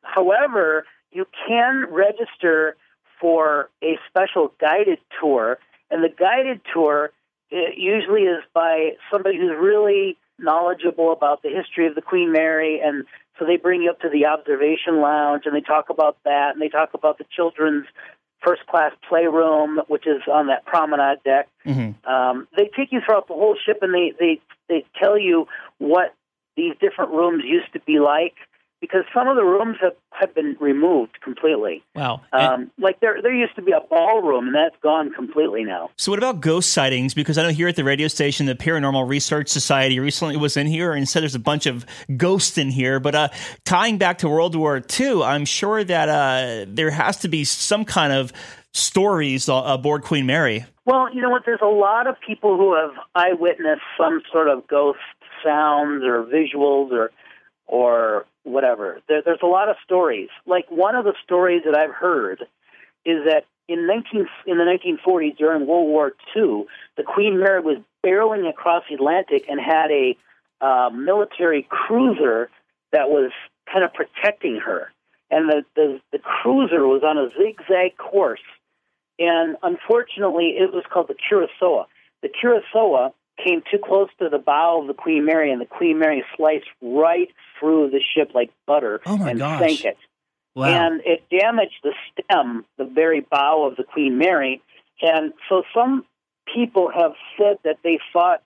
However, 0.03 0.85
you 1.11 1.25
can 1.47 1.85
register 1.89 2.75
for 3.19 3.69
a 3.83 3.97
special 4.07 4.53
guided 4.59 4.99
tour, 5.19 5.57
and 5.89 6.03
the 6.03 6.09
guided 6.09 6.61
tour 6.71 7.11
usually 7.49 8.23
is 8.23 8.43
by 8.53 8.91
somebody 9.11 9.37
who's 9.37 9.55
really 9.59 10.17
knowledgeable 10.37 11.11
about 11.11 11.41
the 11.41 11.49
history 11.49 11.87
of 11.87 11.95
the 11.95 12.01
Queen 12.01 12.31
Mary, 12.31 12.79
and 12.83 13.05
so 13.37 13.45
they 13.45 13.57
bring 13.57 13.81
you 13.81 13.91
up 13.91 13.99
to 14.01 14.09
the 14.09 14.25
observation 14.25 15.01
lounge 15.01 15.43
and 15.45 15.55
they 15.55 15.61
talk 15.61 15.89
about 15.89 16.17
that, 16.25 16.51
and 16.53 16.61
they 16.61 16.69
talk 16.69 16.93
about 16.93 17.17
the 17.17 17.25
children's 17.35 17.85
first 18.43 18.65
class 18.67 18.91
playroom, 19.07 19.79
which 19.87 20.05
is 20.05 20.21
on 20.31 20.47
that 20.47 20.65
promenade 20.65 21.23
deck. 21.23 21.47
Mm-hmm. 21.65 22.09
Um, 22.09 22.47
they 22.55 22.69
take 22.75 22.91
you 22.91 23.01
throughout 23.05 23.27
the 23.27 23.33
whole 23.33 23.57
ship, 23.63 23.79
and 23.81 23.93
they 23.93 24.13
they 24.19 24.41
they 24.69 24.85
tell 25.01 25.17
you 25.17 25.47
what 25.77 26.13
these 26.55 26.73
different 26.79 27.11
rooms 27.11 27.43
used 27.45 27.71
to 27.73 27.79
be 27.79 27.99
like 27.99 28.35
because 28.79 29.03
some 29.13 29.27
of 29.27 29.35
the 29.35 29.43
rooms 29.43 29.77
have, 29.81 29.93
have 30.11 30.35
been 30.35 30.55
removed 30.59 31.19
completely. 31.21 31.83
Wow. 31.95 32.21
Um, 32.31 32.71
like 32.77 32.99
there, 32.99 33.21
there 33.21 33.33
used 33.33 33.55
to 33.55 33.61
be 33.61 33.71
a 33.71 33.81
ballroom, 33.89 34.47
and 34.47 34.55
that's 34.55 34.75
gone 34.81 35.11
completely 35.11 35.63
now. 35.63 35.89
So, 35.97 36.11
what 36.11 36.19
about 36.19 36.41
ghost 36.41 36.71
sightings? 36.73 37.13
Because 37.13 37.37
I 37.37 37.43
know 37.43 37.49
here 37.49 37.67
at 37.67 37.75
the 37.75 37.83
radio 37.83 38.07
station, 38.07 38.45
the 38.45 38.55
Paranormal 38.55 39.07
Research 39.07 39.49
Society 39.49 39.99
recently 39.99 40.37
was 40.37 40.57
in 40.57 40.67
here 40.67 40.93
and 40.93 41.07
said 41.07 41.23
there's 41.23 41.35
a 41.35 41.39
bunch 41.39 41.65
of 41.65 41.85
ghosts 42.15 42.57
in 42.57 42.69
here. 42.69 42.99
But 42.99 43.15
uh, 43.15 43.29
tying 43.65 43.97
back 43.97 44.19
to 44.19 44.29
World 44.29 44.55
War 44.55 44.81
II, 44.99 45.23
I'm 45.23 45.45
sure 45.45 45.83
that 45.83 46.09
uh, 46.09 46.65
there 46.67 46.91
has 46.91 47.17
to 47.17 47.27
be 47.27 47.43
some 47.43 47.85
kind 47.85 48.13
of 48.13 48.31
stories 48.73 49.49
aboard 49.49 50.03
Queen 50.03 50.25
Mary. 50.25 50.65
Well, 50.85 51.13
you 51.13 51.21
know 51.21 51.29
what? 51.29 51.43
There's 51.45 51.59
a 51.61 51.65
lot 51.65 52.07
of 52.07 52.15
people 52.25 52.55
who 52.55 52.75
have 52.75 52.91
eyewitnessed 53.15 53.81
some 53.97 54.21
sort 54.31 54.47
of 54.47 54.67
ghost 54.67 54.99
sounds 55.43 56.03
or 56.03 56.23
visuals 56.23 56.91
or 56.91 57.11
or 57.67 58.25
whatever. 58.43 59.01
There, 59.07 59.21
there's 59.21 59.43
a 59.43 59.47
lot 59.47 59.69
of 59.69 59.75
stories. 59.83 60.29
Like 60.45 60.65
one 60.69 60.95
of 60.95 61.05
the 61.05 61.13
stories 61.23 61.63
that 61.65 61.77
I've 61.77 61.93
heard 61.93 62.41
is 63.05 63.25
that 63.25 63.45
in 63.67 63.85
19 63.85 64.27
in 64.45 64.57
the 64.57 64.63
1940s 64.63 65.37
during 65.37 65.67
World 65.67 65.87
War 65.87 66.13
II, 66.35 66.65
the 66.95 67.03
Queen 67.03 67.39
Mary 67.39 67.61
was 67.61 67.77
barreling 68.05 68.49
across 68.49 68.83
the 68.89 68.95
Atlantic 68.95 69.45
and 69.49 69.59
had 69.59 69.91
a 69.91 70.17
uh, 70.61 70.89
military 70.89 71.67
cruiser 71.69 72.49
that 72.91 73.09
was 73.09 73.31
kind 73.71 73.83
of 73.83 73.93
protecting 73.93 74.59
her, 74.65 74.91
and 75.29 75.49
the, 75.49 75.65
the 75.75 75.99
the 76.13 76.19
cruiser 76.19 76.87
was 76.87 77.03
on 77.03 77.17
a 77.17 77.29
zigzag 77.37 77.97
course, 77.97 78.41
and 79.19 79.57
unfortunately, 79.61 80.55
it 80.57 80.73
was 80.73 80.83
called 80.91 81.09
the 81.09 81.15
Curacoa. 81.15 81.85
The 82.21 82.29
Curacoa 82.29 83.11
came 83.43 83.61
too 83.69 83.77
close 83.83 84.09
to 84.19 84.29
the 84.29 84.37
bow 84.37 84.81
of 84.81 84.87
the 84.87 84.93
Queen 84.93 85.25
Mary, 85.25 85.51
and 85.51 85.61
the 85.61 85.65
Queen 85.65 85.99
Mary 85.99 86.23
sliced 86.35 86.67
right 86.81 87.29
through 87.59 87.89
the 87.91 88.01
ship 88.15 88.31
like 88.33 88.51
butter 88.65 89.01
oh 89.05 89.23
and 89.23 89.39
gosh. 89.39 89.59
sank 89.59 89.85
it. 89.85 89.97
Wow. 90.55 90.67
And 90.67 91.01
it 91.05 91.23
damaged 91.29 91.79
the 91.83 91.93
stem, 92.11 92.65
the 92.77 92.85
very 92.85 93.21
bow 93.21 93.67
of 93.67 93.75
the 93.75 93.83
Queen 93.83 94.17
Mary. 94.17 94.61
And 95.01 95.33
so 95.47 95.63
some 95.73 96.03
people 96.53 96.89
have 96.93 97.13
said 97.37 97.57
that 97.63 97.77
they 97.83 97.99
thought, 98.11 98.41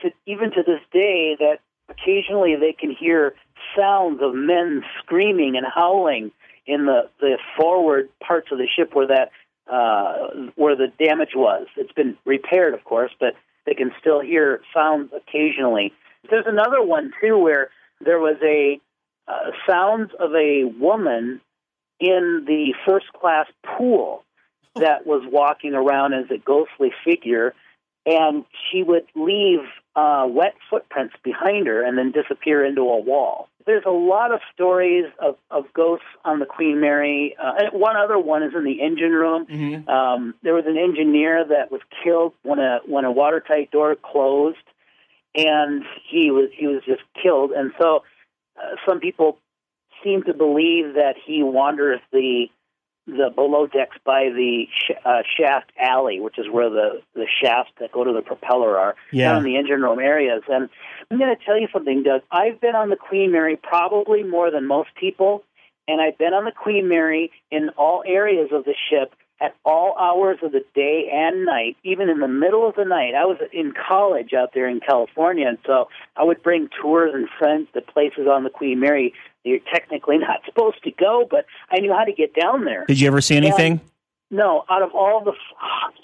to, 0.00 0.10
even 0.26 0.52
to 0.52 0.62
this 0.64 0.80
day, 0.92 1.36
that 1.40 1.58
occasionally 1.88 2.54
they 2.54 2.72
can 2.72 2.92
hear 2.92 3.34
sounds 3.76 4.20
of 4.22 4.34
men 4.34 4.82
screaming 5.02 5.56
and 5.56 5.66
howling 5.66 6.30
in 6.66 6.86
the, 6.86 7.08
the 7.18 7.38
forward 7.56 8.08
parts 8.24 8.48
of 8.52 8.58
the 8.58 8.68
ship 8.68 8.94
where 8.94 9.08
that 9.08 9.30
uh, 9.70 10.48
where 10.54 10.76
the 10.76 10.92
damage 11.04 11.32
was. 11.34 11.66
It's 11.76 11.92
been 11.92 12.16
repaired, 12.24 12.72
of 12.72 12.84
course, 12.84 13.10
but 13.20 13.34
they 13.68 13.74
can 13.74 13.92
still 14.00 14.20
hear 14.20 14.60
sounds 14.74 15.12
occasionally. 15.14 15.92
There's 16.30 16.46
another 16.46 16.82
one 16.82 17.12
too 17.20 17.38
where 17.38 17.68
there 18.00 18.18
was 18.18 18.36
a 18.42 18.80
uh, 19.26 19.50
sounds 19.68 20.10
of 20.18 20.34
a 20.34 20.64
woman 20.64 21.40
in 22.00 22.44
the 22.46 22.72
first 22.86 23.12
class 23.12 23.46
pool 23.76 24.24
that 24.76 25.06
was 25.06 25.22
walking 25.30 25.74
around 25.74 26.14
as 26.14 26.30
a 26.30 26.38
ghostly 26.38 26.92
figure, 27.04 27.54
and 28.06 28.44
she 28.70 28.82
would 28.82 29.06
leave 29.14 29.60
uh, 29.96 30.26
wet 30.28 30.54
footprints 30.70 31.14
behind 31.22 31.66
her 31.66 31.82
and 31.82 31.98
then 31.98 32.12
disappear 32.12 32.64
into 32.64 32.82
a 32.82 33.00
wall. 33.00 33.48
There's 33.68 33.84
a 33.86 33.90
lot 33.90 34.32
of 34.32 34.40
stories 34.54 35.04
of, 35.18 35.36
of 35.50 35.64
ghosts 35.74 36.06
on 36.24 36.38
the 36.38 36.46
Queen 36.46 36.80
Mary. 36.80 37.36
Uh, 37.38 37.52
and 37.58 37.78
one 37.78 37.98
other 37.98 38.18
one 38.18 38.42
is 38.42 38.54
in 38.56 38.64
the 38.64 38.80
engine 38.80 39.12
room. 39.12 39.44
Mm-hmm. 39.44 39.90
Um, 39.90 40.34
there 40.42 40.54
was 40.54 40.64
an 40.66 40.78
engineer 40.78 41.44
that 41.46 41.70
was 41.70 41.82
killed 42.02 42.32
when 42.42 42.58
a 42.60 42.78
when 42.86 43.04
a 43.04 43.12
watertight 43.12 43.70
door 43.70 43.94
closed, 43.94 44.56
and 45.34 45.84
he 46.10 46.30
was 46.30 46.48
he 46.56 46.66
was 46.66 46.82
just 46.86 47.02
killed. 47.22 47.50
And 47.50 47.72
so, 47.78 48.04
uh, 48.56 48.76
some 48.88 49.00
people 49.00 49.36
seem 50.02 50.22
to 50.22 50.32
believe 50.32 50.94
that 50.94 51.16
he 51.26 51.42
wanders 51.42 52.00
the 52.10 52.46
the 53.08 53.30
below 53.34 53.66
decks 53.66 53.96
by 54.04 54.24
the 54.24 54.66
sh- 54.70 54.92
uh, 55.04 55.22
shaft 55.36 55.72
alley, 55.80 56.20
which 56.20 56.38
is 56.38 56.46
where 56.50 56.68
the 56.68 57.00
the 57.14 57.26
shafts 57.42 57.72
that 57.80 57.90
go 57.90 58.04
to 58.04 58.12
the 58.12 58.20
propeller 58.20 58.78
are, 58.78 58.94
yeah. 59.10 59.32
down 59.32 59.38
in 59.38 59.44
the 59.44 59.56
engine 59.56 59.80
room 59.80 59.98
areas. 59.98 60.42
And 60.48 60.68
I'm 61.10 61.18
going 61.18 61.34
to 61.34 61.44
tell 61.44 61.58
you 61.58 61.68
something, 61.72 62.02
Doug. 62.02 62.20
I've 62.30 62.60
been 62.60 62.74
on 62.74 62.90
the 62.90 62.96
Queen 62.96 63.32
Mary 63.32 63.56
probably 63.56 64.22
more 64.22 64.50
than 64.50 64.66
most 64.66 64.90
people, 64.94 65.42
and 65.86 66.00
I've 66.00 66.18
been 66.18 66.34
on 66.34 66.44
the 66.44 66.52
Queen 66.52 66.88
Mary 66.88 67.32
in 67.50 67.70
all 67.70 68.02
areas 68.06 68.50
of 68.52 68.64
the 68.64 68.74
ship 68.90 69.14
at 69.40 69.54
all 69.64 69.96
hours 69.98 70.38
of 70.42 70.52
the 70.52 70.64
day 70.74 71.08
and 71.12 71.44
night, 71.44 71.76
even 71.84 72.08
in 72.08 72.18
the 72.18 72.28
middle 72.28 72.68
of 72.68 72.74
the 72.74 72.84
night. 72.84 73.14
I 73.14 73.24
was 73.24 73.38
in 73.52 73.72
college 73.72 74.32
out 74.34 74.50
there 74.52 74.68
in 74.68 74.80
California, 74.80 75.46
and 75.46 75.58
so 75.64 75.88
I 76.16 76.24
would 76.24 76.42
bring 76.42 76.68
tours 76.82 77.12
and 77.14 77.28
friends 77.38 77.68
to 77.74 77.80
places 77.80 78.26
on 78.26 78.44
the 78.44 78.50
Queen 78.50 78.80
Mary 78.80 79.14
you're 79.48 79.60
technically 79.72 80.18
not 80.18 80.40
supposed 80.46 80.82
to 80.84 80.90
go, 80.90 81.26
but 81.28 81.46
I 81.70 81.80
knew 81.80 81.92
how 81.92 82.04
to 82.04 82.12
get 82.12 82.34
down 82.34 82.64
there. 82.64 82.84
Did 82.86 83.00
you 83.00 83.08
ever 83.08 83.20
see 83.20 83.36
anything? 83.36 83.72
And, 83.72 83.80
no, 84.30 84.64
out 84.70 84.82
of 84.82 84.90
all 84.94 85.24
the 85.24 85.32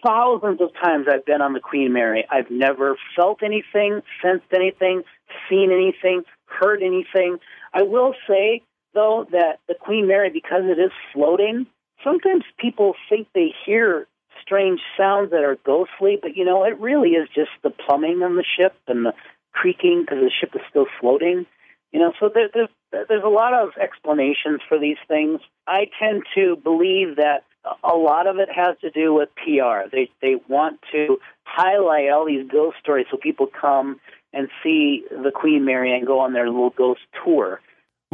thousands 0.03 0.61
of 0.63 0.73
times 0.83 1.07
I've 1.13 1.27
been 1.27 1.43
on 1.43 1.53
the 1.53 1.61
Queen 1.61 1.93
Mary, 1.93 2.27
I've 2.31 2.51
never 2.51 2.97
felt 3.15 3.43
anything, 3.43 4.01
sensed 4.23 4.47
anything, 4.55 5.03
seen 5.49 5.71
anything, 5.71 6.23
heard 6.47 6.83
anything. 6.83 7.37
I 7.75 7.83
will 7.83 8.15
say, 8.27 8.63
though, 8.95 9.27
that 9.33 9.61
the 9.69 9.75
Queen 9.75 10.07
Mary, 10.07 10.31
because 10.31 10.63
it 10.65 10.81
is 10.81 10.91
floating, 11.13 11.67
sometimes 12.05 12.45
people 12.59 12.95
think 13.09 13.29
they 13.35 13.53
hear 13.67 14.07
strange 14.43 14.81
sounds 14.97 15.31
that 15.31 15.43
are 15.43 15.57
ghostly, 15.65 16.19
but 16.21 16.37
you 16.37 16.45
know, 16.45 16.65
it 16.65 16.79
really 16.79 17.11
is 17.11 17.29
just 17.35 17.51
the 17.63 17.71
plumbing 17.71 18.23
on 18.23 18.37
the 18.37 18.45
ship 18.45 18.75
and 18.87 19.07
the 19.07 19.15
creaking 19.53 20.03
because 20.03 20.19
the 20.21 20.31
ship 20.31 20.55
is 20.55 20.61
still 20.69 20.87
floating. 21.01 21.47
You 21.93 22.01
know, 22.01 22.13
so 22.19 22.29
there, 22.33 22.49
there's 22.53 22.69
there's 23.09 23.25
a 23.25 23.29
lot 23.29 23.55
of 23.55 23.71
explanations 23.81 24.61
for 24.69 24.79
these 24.79 24.97
things. 25.09 25.41
I 25.67 25.87
tend 25.99 26.25
to 26.35 26.57
believe 26.57 27.17
that 27.17 27.45
a 27.83 27.97
lot 27.97 28.27
of 28.27 28.37
it 28.39 28.49
has 28.55 28.77
to 28.81 28.91
do 28.91 29.15
with 29.15 29.29
PR. 29.37 29.89
They 29.91 30.11
they 30.21 30.37
want 30.49 30.81
to 30.93 31.19
highlight 31.45 32.11
all 32.11 32.27
these 32.27 32.49
ghost 32.51 32.77
stories 32.81 33.07
so 33.11 33.17
people 33.17 33.47
come 33.47 34.01
and 34.33 34.49
see 34.63 35.05
the 35.11 35.31
Queen 35.33 35.65
Mary 35.65 35.97
and 35.97 36.07
go 36.07 36.19
on 36.21 36.33
their 36.33 36.47
little 36.47 36.71
ghost 36.71 37.01
tour. 37.25 37.61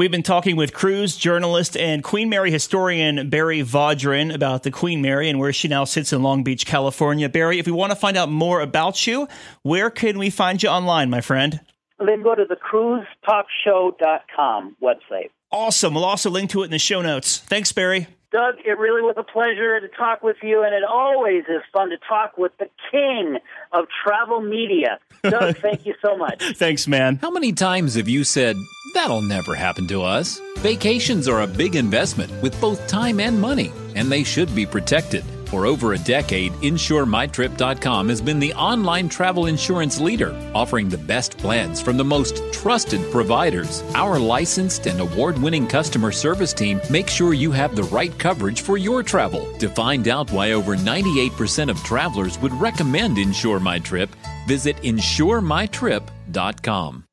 We've 0.01 0.11
been 0.11 0.23
talking 0.23 0.57
with 0.57 0.73
cruise 0.73 1.15
journalist 1.15 1.77
and 1.77 2.03
Queen 2.03 2.31
Mary 2.31 2.51
historian 2.51 3.29
Barry 3.29 3.61
Vaudrin 3.61 4.35
about 4.35 4.63
the 4.63 4.71
Queen 4.71 5.03
Mary 5.03 5.29
and 5.29 5.39
where 5.39 5.53
she 5.53 5.69
now 5.69 5.85
sits 5.85 6.11
in 6.11 6.23
Long 6.23 6.43
Beach, 6.43 6.65
California. 6.65 7.29
Barry, 7.29 7.59
if 7.59 7.67
we 7.67 7.73
want 7.73 7.93
to 7.93 7.97
find 7.97 8.17
out 8.17 8.31
more 8.31 8.63
about 8.63 9.07
you, 9.07 9.29
where 9.63 9.91
can 9.91 10.19
we 10.19 10.31
find 10.31 10.63
you 10.63 10.71
online, 10.71 11.11
my 11.11 11.21
friend? 11.21 11.61
then 11.99 12.23
go 12.23 12.35
to 12.35 12.47
the 12.47 12.57
cruisetalkshow.com 12.57 14.77
website. 14.83 15.29
Awesome. 15.53 15.93
We'll 15.93 16.07
also 16.07 16.31
link 16.31 16.49
to 16.53 16.63
it 16.63 16.65
in 16.65 16.71
the 16.71 16.79
show 16.79 17.03
notes. 17.03 17.37
Thanks, 17.37 17.71
Barry. 17.71 18.07
Doug, 18.33 18.55
it 18.65 18.79
really 18.79 19.03
was 19.03 19.17
a 19.19 19.23
pleasure 19.23 19.81
to 19.81 19.89
talk 19.89 20.23
with 20.23 20.39
you, 20.43 20.63
and 20.63 20.73
it 20.73 20.83
always 20.83 21.45
is 21.45 21.61
fun 21.75 21.91
to 21.91 21.99
talk 22.09 22.39
with 22.39 22.53
the 22.59 22.71
king 22.91 23.37
of 23.73 23.85
travel 24.03 24.41
media. 24.41 24.99
Doug, 25.23 25.57
thank 25.59 25.87
you 25.87 25.95
so 26.03 26.17
much. 26.17 26.43
Thanks, 26.57 26.87
man. 26.89 27.17
How 27.17 27.31
many 27.31 27.53
times 27.53 27.95
have 27.95 28.09
you 28.09 28.25
said, 28.25 28.57
That'll 28.93 29.23
never 29.23 29.55
happen 29.55 29.87
to 29.89 30.03
us? 30.03 30.41
Vacations 30.59 31.29
are 31.29 31.43
a 31.43 31.47
big 31.47 31.77
investment 31.77 32.31
with 32.43 32.61
both 32.61 32.87
time 32.89 33.21
and 33.21 33.41
money, 33.41 33.73
and 33.95 34.11
they 34.11 34.25
should 34.25 34.53
be 34.55 34.67
protected. 34.67 35.25
For 35.51 35.67
over 35.67 35.93
a 35.95 35.99
decade, 35.99 36.53
InsureMyTrip.com 36.53 38.09
has 38.09 38.21
been 38.21 38.39
the 38.39 38.55
online 38.55 39.09
travel 39.09 39.47
insurance 39.47 40.01
leader, 40.01 40.33
offering 40.55 40.89
the 40.89 40.97
best 40.97 41.37
plans 41.39 41.83
from 41.83 41.97
the 41.97 42.05
most 42.05 42.41
trusted 42.53 43.01
providers. 43.11 43.83
Our 43.97 44.21
licensed 44.21 44.87
and 44.87 45.01
award 45.01 45.43
winning 45.43 45.67
customer 45.67 46.13
service 46.13 46.53
team 46.53 46.81
makes 46.89 47.13
sure 47.13 47.35
you 47.35 47.51
have 47.51 47.75
the 47.75 47.83
right 47.85 48.17
coverage 48.17 48.61
for 48.61 48.79
your 48.79 49.03
travel. 49.03 49.53
To 49.59 49.69
find 49.69 50.07
out 50.07 50.31
why 50.31 50.53
over 50.53 50.77
98% 50.77 51.69
of 51.69 51.77
travelers 51.79 52.39
would 52.39 52.53
recommend 52.53 53.17
InsureMyTrip, 53.17 54.11
visit 54.47 54.77
InsureMyTrip.com. 54.77 57.05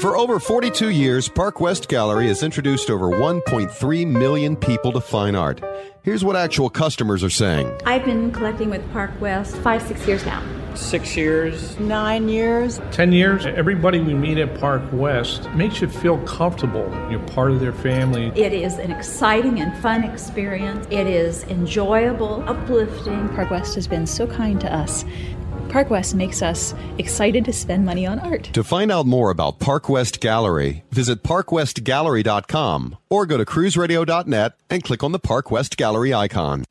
For 0.00 0.16
over 0.16 0.38
42 0.38 0.90
years, 0.90 1.28
Park 1.28 1.60
West 1.60 1.88
Gallery 1.88 2.28
has 2.28 2.42
introduced 2.42 2.90
over 2.90 3.08
1.3 3.08 4.06
million 4.06 4.54
people 4.54 4.92
to 4.92 5.00
fine 5.00 5.34
art. 5.34 5.62
Here's 6.02 6.24
what 6.24 6.36
actual 6.36 6.70
customers 6.70 7.24
are 7.24 7.30
saying. 7.30 7.72
I've 7.84 8.04
been 8.04 8.30
collecting 8.30 8.70
with 8.70 8.88
Park 8.92 9.10
West 9.20 9.56
five, 9.56 9.82
six 9.82 10.06
years 10.06 10.24
now. 10.24 10.42
Six 10.74 11.16
years. 11.16 11.78
Nine 11.80 12.28
years. 12.28 12.80
Ten 12.92 13.12
years. 13.12 13.46
Everybody 13.46 14.00
we 14.00 14.14
meet 14.14 14.38
at 14.38 14.58
Park 14.60 14.82
West 14.92 15.50
makes 15.50 15.80
you 15.80 15.88
feel 15.88 16.18
comfortable. 16.18 16.88
You're 17.10 17.26
part 17.30 17.50
of 17.50 17.58
their 17.60 17.72
family. 17.72 18.28
It 18.36 18.52
is 18.52 18.78
an 18.78 18.92
exciting 18.92 19.60
and 19.60 19.76
fun 19.82 20.04
experience. 20.04 20.86
It 20.88 21.08
is 21.08 21.42
enjoyable, 21.44 22.44
uplifting. 22.48 23.28
Park 23.30 23.50
West 23.50 23.74
has 23.74 23.88
been 23.88 24.06
so 24.06 24.26
kind 24.26 24.60
to 24.60 24.72
us. 24.72 25.04
Park 25.68 25.90
West 25.90 26.14
makes 26.14 26.42
us 26.42 26.74
excited 26.98 27.44
to 27.44 27.52
spend 27.52 27.84
money 27.84 28.06
on 28.06 28.20
art. 28.20 28.44
To 28.52 28.62
find 28.62 28.92
out 28.92 29.04
more 29.06 29.30
about 29.30 29.58
Park 29.58 29.88
West 29.88 30.20
Gallery, 30.20 30.84
visit 30.92 31.24
parkwestgallery.com 31.24 32.97
or 33.10 33.26
go 33.26 33.36
to 33.36 33.44
cruiseradio.net 33.44 34.54
and 34.70 34.84
click 34.84 35.02
on 35.02 35.12
the 35.12 35.18
Park 35.18 35.50
West 35.50 35.76
Gallery 35.76 36.12
icon. 36.12 36.64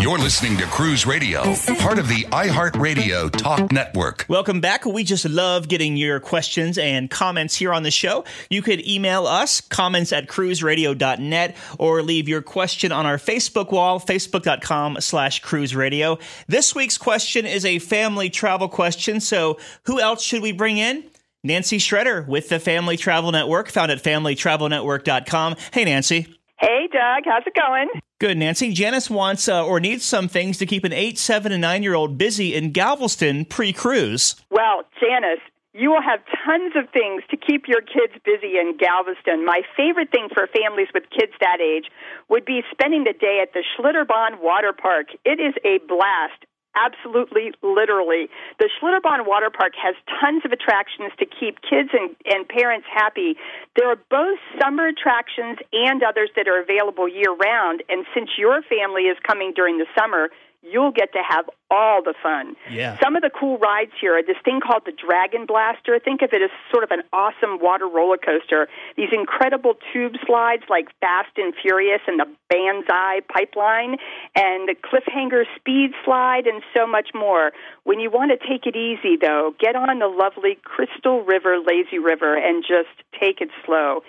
You're 0.00 0.18
listening 0.18 0.56
to 0.58 0.64
Cruise 0.64 1.06
Radio, 1.06 1.42
part 1.78 1.98
of 1.98 2.08
the 2.08 2.24
iHeartRadio 2.30 3.30
Talk 3.30 3.72
Network. 3.72 4.26
Welcome 4.28 4.60
back. 4.60 4.84
We 4.84 5.02
just 5.02 5.24
love 5.24 5.68
getting 5.68 5.96
your 5.96 6.20
questions 6.20 6.78
and 6.78 7.10
comments 7.10 7.56
here 7.56 7.72
on 7.72 7.82
the 7.82 7.90
show. 7.90 8.24
You 8.50 8.62
could 8.62 8.86
email 8.86 9.26
us, 9.26 9.60
comments 9.60 10.12
at 10.12 10.28
cruiseradio.net, 10.28 11.56
or 11.78 12.02
leave 12.02 12.28
your 12.28 12.42
question 12.42 12.92
on 12.92 13.06
our 13.06 13.16
Facebook 13.16 13.72
wall, 13.72 13.98
facebook.com 13.98 15.00
slash 15.00 15.42
cruiseradio. 15.42 16.20
This 16.46 16.74
week's 16.74 16.98
question 16.98 17.46
is 17.46 17.64
a 17.64 17.78
family 17.78 18.30
travel 18.30 18.68
question, 18.68 19.20
so 19.20 19.58
who 19.84 20.00
else 20.00 20.22
should 20.22 20.42
we 20.42 20.52
bring 20.52 20.78
in? 20.78 21.04
Nancy 21.46 21.78
Schretter 21.78 22.26
with 22.26 22.48
the 22.48 22.58
Family 22.58 22.96
Travel 22.96 23.32
Network, 23.32 23.68
found 23.68 23.90
at 23.90 24.02
familytravelnetwork.com. 24.02 25.56
Hey, 25.72 25.84
Nancy. 25.84 26.26
Hey, 26.58 26.88
Doug. 26.90 27.24
How's 27.26 27.42
it 27.46 27.54
going? 27.54 27.88
Good, 28.18 28.38
Nancy. 28.38 28.72
Janice 28.72 29.10
wants 29.10 29.46
uh, 29.46 29.64
or 29.64 29.78
needs 29.78 30.04
some 30.04 30.26
things 30.26 30.56
to 30.58 30.66
keep 30.66 30.84
an 30.84 30.92
eight, 30.92 31.18
seven, 31.18 31.52
and 31.52 31.60
nine 31.60 31.82
year 31.82 31.94
old 31.94 32.16
busy 32.16 32.54
in 32.54 32.72
Galveston 32.72 33.44
pre 33.44 33.72
cruise. 33.74 34.36
Well, 34.50 34.84
Janice, 34.98 35.40
you 35.74 35.90
will 35.90 36.00
have 36.00 36.20
tons 36.46 36.72
of 36.74 36.88
things 36.90 37.22
to 37.30 37.36
keep 37.36 37.68
your 37.68 37.82
kids 37.82 38.14
busy 38.24 38.56
in 38.56 38.78
Galveston. 38.78 39.44
My 39.44 39.60
favorite 39.76 40.10
thing 40.10 40.28
for 40.32 40.46
families 40.46 40.88
with 40.94 41.04
kids 41.10 41.32
that 41.40 41.60
age 41.60 41.92
would 42.30 42.46
be 42.46 42.62
spending 42.72 43.04
the 43.04 43.12
day 43.12 43.40
at 43.42 43.52
the 43.52 43.62
Schlitterbahn 43.76 44.40
Water 44.40 44.72
Park. 44.72 45.08
It 45.26 45.38
is 45.38 45.52
a 45.62 45.78
blast 45.86 46.48
absolutely 46.76 47.52
literally. 47.62 48.28
The 48.58 48.68
Schlitterbahn 48.78 49.26
Water 49.26 49.50
Park 49.50 49.72
has 49.82 49.94
tons 50.20 50.42
of 50.44 50.52
attractions 50.52 51.12
to 51.18 51.26
keep 51.26 51.60
kids 51.62 51.90
and, 51.92 52.14
and 52.26 52.46
parents 52.48 52.86
happy. 52.92 53.36
There 53.76 53.88
are 53.88 53.98
both 54.10 54.38
summer 54.60 54.86
attractions 54.88 55.58
and 55.72 56.02
others 56.02 56.30
that 56.36 56.46
are 56.46 56.60
available 56.60 57.08
year 57.08 57.32
round. 57.34 57.82
And 57.88 58.06
since 58.14 58.30
your 58.38 58.62
family 58.62 59.08
is 59.08 59.16
coming 59.26 59.52
during 59.54 59.78
the 59.78 59.86
summer, 59.98 60.28
you'll 60.70 60.92
get 60.92 61.12
to 61.12 61.22
have 61.22 61.48
all 61.70 62.02
the 62.02 62.14
fun. 62.22 62.54
Yeah. 62.70 62.98
Some 63.02 63.16
of 63.16 63.22
the 63.22 63.30
cool 63.30 63.58
rides 63.58 63.92
here 64.00 64.16
are 64.16 64.22
this 64.22 64.36
thing 64.44 64.60
called 64.60 64.82
the 64.86 64.92
Dragon 64.92 65.46
Blaster. 65.46 65.98
Think 65.98 66.22
of 66.22 66.32
it 66.32 66.42
as 66.42 66.50
sort 66.70 66.84
of 66.84 66.90
an 66.90 67.02
awesome 67.12 67.58
water 67.60 67.88
roller 67.88 68.16
coaster. 68.16 68.68
These 68.96 69.10
incredible 69.12 69.74
tube 69.92 70.14
slides 70.26 70.62
like 70.68 70.88
Fast 71.00 71.36
and 71.36 71.54
Furious 71.60 72.00
and 72.06 72.20
the 72.20 72.26
Banzai 72.48 73.20
Pipeline 73.28 73.96
and 74.34 74.68
the 74.68 74.74
Cliffhanger 74.74 75.44
Speed 75.56 75.92
Slide 76.04 76.46
and 76.46 76.62
so 76.74 76.86
much 76.86 77.10
more. 77.14 77.52
When 77.84 78.00
you 78.00 78.10
want 78.10 78.30
to 78.30 78.38
take 78.38 78.66
it 78.66 78.76
easy, 78.76 79.16
though, 79.20 79.54
get 79.58 79.76
on 79.76 79.98
the 79.98 80.08
lovely 80.08 80.58
Crystal 80.62 81.22
River 81.22 81.58
Lazy 81.58 81.98
River 81.98 82.36
and 82.36 82.62
just 82.62 82.94
take 83.18 83.40
it 83.40 83.50
slow. 83.64 84.02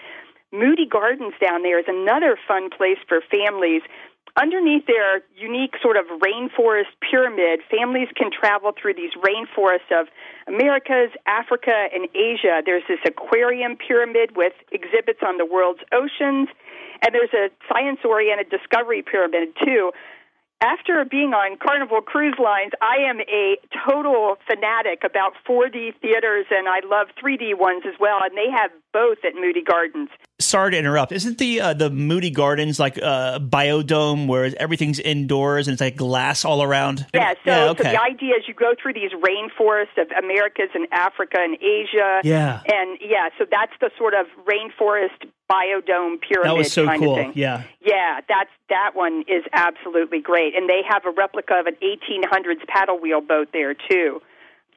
Moody 0.52 0.86
Gardens 0.86 1.34
down 1.44 1.64
there 1.64 1.80
is 1.80 1.86
another 1.88 2.38
fun 2.48 2.70
place 2.70 2.98
for 3.08 3.20
families 3.30 3.82
underneath 4.40 4.86
their 4.86 5.22
unique 5.36 5.74
sort 5.82 5.98
of 5.98 6.06
rainforest 6.22 6.94
pyramid, 7.02 7.62
families 7.70 8.08
can 8.16 8.30
travel 8.32 8.72
through 8.80 8.94
these 8.94 9.12
rainforests 9.18 9.90
of 9.92 10.08
Americas, 10.48 11.12
Africa, 11.26 11.90
and 11.94 12.08
Asia. 12.14 12.62
There's 12.66 12.84
this 12.88 13.00
aquarium 13.06 13.76
pyramid 13.76 14.38
with 14.38 14.54
exhibits 14.72 15.20
on 15.26 15.38
the 15.38 15.46
world's 15.46 15.82
oceans, 15.92 16.50
and 17.02 17.14
there's 17.14 17.34
a 17.34 17.50
science 17.68 18.00
oriented 18.06 18.50
discovery 18.50 19.02
pyramid, 19.02 19.50
too 19.64 19.92
after 20.62 21.06
being 21.06 21.34
on 21.38 21.58
Carnival 21.58 22.02
Cruise 22.02 22.38
Lines, 22.42 22.72
I 22.82 23.06
am 23.06 23.22
a 23.22 23.58
total 23.86 24.38
fanatic 24.50 25.04
about 25.06 25.34
4D 25.48 25.94
theaters, 26.02 26.46
and 26.50 26.68
I 26.68 26.82
love 26.82 27.14
3D 27.22 27.54
ones 27.54 27.84
as 27.86 27.94
well. 28.00 28.20
And 28.24 28.34
they 28.34 28.50
have 28.50 28.72
both 28.98 29.20
at 29.24 29.36
Moody 29.36 29.62
Gardens. 29.62 30.10
Sorry 30.40 30.72
to 30.72 30.78
interrupt. 30.78 31.12
Isn't 31.12 31.38
the 31.38 31.62
uh, 31.62 31.74
the 31.74 31.90
Moody 31.92 32.32
Gardens 32.32 32.80
like 32.80 32.98
a 32.98 33.06
uh, 33.06 33.40
biodome 33.40 34.28
where 34.28 34.52
everything's 34.58 35.00
indoors 35.00 35.68
and 35.68 35.74
it's 35.74 35.82
like 35.82 35.96
glass 35.96 36.46
all 36.46 36.64
around? 36.64 37.06
Yeah. 37.14 37.34
So, 37.34 37.40
yeah, 37.46 37.70
okay. 37.70 37.84
so 37.84 37.90
the 37.92 38.02
idea 38.02 38.36
is 38.36 38.48
you 38.48 38.56
go 38.56 38.74
through 38.82 38.94
these 38.94 39.12
rainforests 39.12 40.02
of 40.02 40.08
Americas 40.12 40.70
and 40.74 40.88
Africa 40.92 41.38
and 41.40 41.58
Asia. 41.62 42.22
Yeah. 42.24 42.62
And 42.66 42.98
yeah, 43.02 43.30
so 43.38 43.46
that's 43.50 43.74
the 43.80 43.92
sort 43.98 44.14
of 44.16 44.26
rainforest 44.46 45.30
biodome 45.50 46.22
pyramid 46.22 46.46
that 46.46 46.58
was 46.58 46.72
so 46.72 46.86
kind 46.86 47.02
cool. 47.02 47.14
of 47.14 47.18
thing. 47.18 47.34
Yeah. 47.36 47.64
Yeah, 47.80 48.22
that's 48.28 48.50
that 48.70 48.92
one 48.96 49.24
is 49.28 49.44
absolutely 49.54 50.22
great, 50.22 50.56
and 50.56 50.68
they 50.68 50.82
have 50.90 51.06
a 51.06 51.12
replica 51.12 51.60
of 51.60 51.68
an 51.68 51.78
1800s 51.84 52.66
paddle 52.68 53.00
wheel 53.00 53.22
boat 53.22 53.50
there 53.54 53.76
too. 53.76 54.22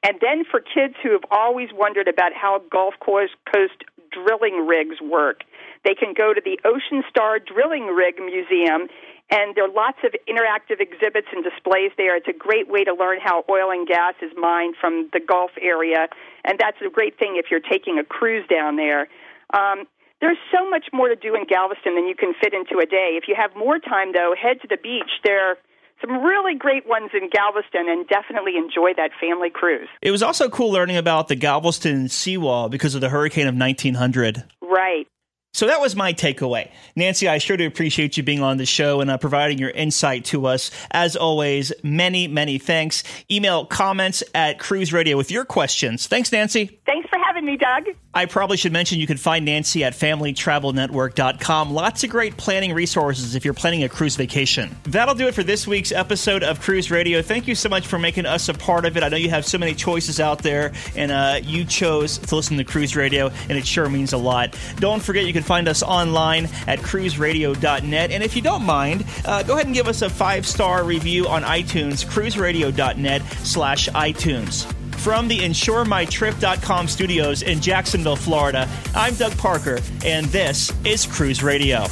And 0.02 0.16
then 0.20 0.44
for 0.50 0.60
kids 0.60 0.94
who 1.02 1.12
have 1.12 1.24
always 1.30 1.68
wondered 1.74 2.08
about 2.08 2.32
how 2.32 2.62
Gulf 2.70 2.94
Coast 3.04 3.84
drilling 4.10 4.66
rigs 4.66 5.00
work, 5.00 5.42
they 5.84 5.94
can 5.94 6.14
go 6.14 6.34
to 6.34 6.40
the 6.44 6.58
Ocean 6.64 7.02
Star 7.08 7.38
Drilling 7.38 7.86
Rig 7.86 8.18
Museum, 8.18 8.88
and 9.30 9.54
there 9.54 9.64
are 9.64 9.72
lots 9.72 9.98
of 10.04 10.12
interactive 10.28 10.80
exhibits 10.80 11.28
and 11.32 11.44
displays 11.44 11.92
there. 11.96 12.16
It's 12.16 12.28
a 12.28 12.36
great 12.36 12.68
way 12.68 12.84
to 12.84 12.92
learn 12.92 13.18
how 13.22 13.44
oil 13.48 13.70
and 13.70 13.86
gas 13.86 14.14
is 14.20 14.32
mined 14.36 14.74
from 14.80 15.08
the 15.12 15.20
Gulf 15.20 15.52
area, 15.60 16.08
and 16.44 16.58
that's 16.58 16.78
a 16.84 16.90
great 16.90 17.18
thing 17.18 17.36
if 17.36 17.50
you're 17.50 17.60
taking 17.60 17.98
a 17.98 18.04
cruise 18.04 18.46
down 18.48 18.76
there. 18.76 19.08
Um, 19.54 19.86
there's 20.20 20.38
so 20.52 20.68
much 20.68 20.86
more 20.92 21.08
to 21.08 21.16
do 21.16 21.34
in 21.34 21.46
Galveston 21.46 21.94
than 21.94 22.06
you 22.06 22.14
can 22.14 22.34
fit 22.42 22.52
into 22.52 22.78
a 22.78 22.86
day. 22.86 23.16
If 23.16 23.24
you 23.26 23.34
have 23.38 23.56
more 23.56 23.78
time, 23.78 24.12
though, 24.12 24.34
head 24.36 24.60
to 24.60 24.68
the 24.68 24.76
beach. 24.76 25.10
There 25.24 25.56
some 26.00 26.22
really 26.22 26.54
great 26.54 26.86
ones 26.86 27.10
in 27.14 27.28
Galveston 27.28 27.88
and 27.88 28.06
definitely 28.08 28.56
enjoy 28.56 28.94
that 28.96 29.10
family 29.20 29.50
cruise. 29.50 29.88
It 30.02 30.10
was 30.10 30.22
also 30.22 30.48
cool 30.48 30.72
learning 30.72 30.96
about 30.96 31.28
the 31.28 31.36
Galveston 31.36 32.08
seawall 32.08 32.68
because 32.68 32.94
of 32.94 33.00
the 33.00 33.08
hurricane 33.08 33.46
of 33.46 33.54
1900. 33.54 34.44
Right. 34.62 35.06
So 35.52 35.66
that 35.66 35.80
was 35.80 35.96
my 35.96 36.12
takeaway. 36.12 36.70
Nancy, 36.94 37.28
I 37.28 37.38
sure 37.38 37.56
do 37.56 37.66
appreciate 37.66 38.16
you 38.16 38.22
being 38.22 38.40
on 38.40 38.56
the 38.56 38.66
show 38.66 39.00
and 39.00 39.10
uh, 39.10 39.18
providing 39.18 39.58
your 39.58 39.70
insight 39.70 40.24
to 40.26 40.46
us. 40.46 40.70
As 40.92 41.16
always, 41.16 41.72
many, 41.82 42.28
many 42.28 42.58
thanks. 42.58 43.02
Email 43.28 43.66
comments 43.66 44.22
at 44.32 44.60
Cruise 44.60 44.92
Radio 44.92 45.16
with 45.16 45.32
your 45.32 45.44
questions. 45.44 46.06
Thanks, 46.06 46.30
Nancy. 46.30 46.80
Thanks 46.86 47.09
having 47.40 47.46
me, 47.46 47.56
Doug. 47.56 47.96
I 48.12 48.26
probably 48.26 48.56
should 48.56 48.72
mention 48.72 48.98
you 48.98 49.06
can 49.06 49.16
find 49.16 49.44
Nancy 49.44 49.84
at 49.84 49.92
FamilyTravelNetwork.com. 49.94 51.72
Lots 51.72 52.04
of 52.04 52.10
great 52.10 52.36
planning 52.36 52.74
resources 52.74 53.34
if 53.34 53.44
you're 53.44 53.54
planning 53.54 53.84
a 53.84 53.88
cruise 53.88 54.16
vacation. 54.16 54.76
That'll 54.84 55.14
do 55.14 55.28
it 55.28 55.34
for 55.34 55.42
this 55.42 55.66
week's 55.66 55.92
episode 55.92 56.42
of 56.42 56.60
Cruise 56.60 56.90
Radio. 56.90 57.22
Thank 57.22 57.46
you 57.46 57.54
so 57.54 57.68
much 57.68 57.86
for 57.86 57.98
making 57.98 58.26
us 58.26 58.48
a 58.48 58.54
part 58.54 58.84
of 58.84 58.96
it. 58.96 59.02
I 59.02 59.08
know 59.08 59.16
you 59.16 59.30
have 59.30 59.44
so 59.44 59.58
many 59.58 59.74
choices 59.74 60.20
out 60.20 60.42
there, 60.42 60.72
and 60.96 61.12
uh, 61.12 61.40
you 61.42 61.64
chose 61.64 62.18
to 62.18 62.36
listen 62.36 62.56
to 62.58 62.64
Cruise 62.64 62.96
Radio, 62.96 63.28
and 63.48 63.52
it 63.56 63.66
sure 63.66 63.88
means 63.88 64.12
a 64.12 64.18
lot. 64.18 64.56
Don't 64.76 65.02
forget 65.02 65.26
you 65.26 65.32
can 65.32 65.42
find 65.42 65.68
us 65.68 65.82
online 65.82 66.46
at 66.66 66.80
cruiseradio.net. 66.80 68.10
And 68.10 68.22
if 68.22 68.34
you 68.34 68.42
don't 68.42 68.64
mind, 68.64 69.04
uh, 69.24 69.42
go 69.44 69.54
ahead 69.54 69.66
and 69.66 69.74
give 69.74 69.88
us 69.88 70.02
a 70.02 70.10
five 70.10 70.46
star 70.46 70.84
review 70.84 71.28
on 71.28 71.42
iTunes, 71.42 72.04
cruiseradio.net 72.04 73.22
slash 73.44 73.88
iTunes. 73.90 74.79
From 75.00 75.28
the 75.28 75.38
InsureMyTrip.com 75.38 76.86
studios 76.86 77.40
in 77.40 77.60
Jacksonville, 77.60 78.16
Florida, 78.16 78.68
I'm 78.94 79.14
Doug 79.14 79.36
Parker, 79.38 79.78
and 80.04 80.26
this 80.26 80.70
is 80.84 81.06
Cruise 81.06 81.42
Radio. 81.42 81.86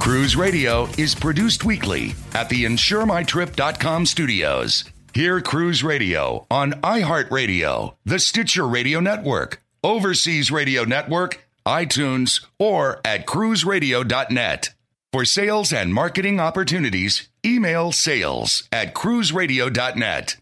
Cruise 0.00 0.34
Radio 0.34 0.88
is 0.98 1.14
produced 1.14 1.64
weekly 1.64 2.16
at 2.34 2.48
the 2.48 2.64
InsureMyTrip.com 2.64 4.06
studios. 4.06 4.84
Hear 5.14 5.40
Cruise 5.40 5.84
Radio 5.84 6.46
on 6.50 6.72
iHeartRadio, 6.82 7.94
the 8.04 8.18
Stitcher 8.18 8.66
Radio 8.66 8.98
Network, 8.98 9.62
Overseas 9.84 10.50
Radio 10.50 10.82
Network, 10.82 11.46
iTunes, 11.64 12.44
or 12.58 13.00
at 13.04 13.24
cruiseradio.net. 13.24 14.70
For 15.12 15.24
sales 15.24 15.72
and 15.72 15.92
marketing 15.92 16.40
opportunities, 16.40 17.28
email 17.44 17.92
sales 17.92 18.68
at 18.72 18.94
cruiseradio.net. 18.94 20.36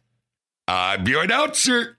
I'm 0.69 1.07
your 1.07 1.23
announcer. 1.25 1.99